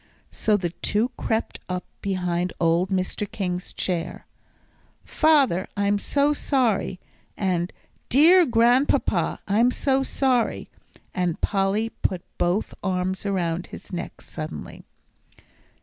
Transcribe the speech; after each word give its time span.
So 0.31 0.57
the 0.57 0.71
two 0.71 1.09
crept 1.09 1.59
up 1.69 1.85
behind 2.01 2.53
old 2.59 2.89
Mr. 2.89 3.31
King's 3.31 3.71
chair: 3.71 4.25
"Father, 5.05 5.67
I'm 5.77 5.99
so 5.99 6.33
sorry," 6.33 6.99
and 7.37 7.71
"Dear 8.09 8.47
Grandpapa, 8.47 9.41
I'm 9.47 9.69
so 9.69 10.01
sorry," 10.01 10.69
and 11.13 11.39
Polly 11.39 11.89
put 11.89 12.23
both 12.39 12.73
arms 12.83 13.27
around 13.27 13.67
his 13.67 13.93
neck 13.93 14.21
suddenly. 14.21 14.85